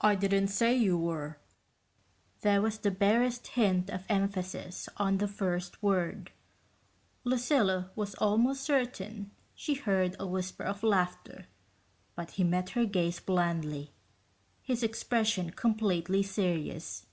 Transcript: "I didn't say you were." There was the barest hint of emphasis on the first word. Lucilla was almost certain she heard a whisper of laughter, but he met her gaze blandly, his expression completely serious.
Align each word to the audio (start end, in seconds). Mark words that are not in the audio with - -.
"I 0.00 0.14
didn't 0.14 0.46
say 0.46 0.76
you 0.76 0.96
were." 0.96 1.40
There 2.42 2.62
was 2.62 2.78
the 2.78 2.92
barest 2.92 3.44
hint 3.48 3.90
of 3.90 4.04
emphasis 4.08 4.88
on 4.98 5.18
the 5.18 5.26
first 5.26 5.82
word. 5.82 6.30
Lucilla 7.24 7.90
was 7.96 8.14
almost 8.14 8.62
certain 8.62 9.32
she 9.52 9.74
heard 9.74 10.14
a 10.20 10.28
whisper 10.28 10.62
of 10.62 10.84
laughter, 10.84 11.46
but 12.14 12.30
he 12.30 12.44
met 12.44 12.70
her 12.70 12.84
gaze 12.86 13.18
blandly, 13.18 13.90
his 14.62 14.84
expression 14.84 15.50
completely 15.50 16.22
serious. 16.22 17.06